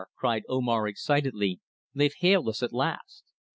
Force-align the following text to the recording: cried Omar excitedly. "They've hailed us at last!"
cried 0.17 0.41
Omar 0.49 0.87
excitedly. 0.87 1.59
"They've 1.93 2.15
hailed 2.17 2.49
us 2.49 2.63
at 2.63 2.73
last!" 2.73 3.23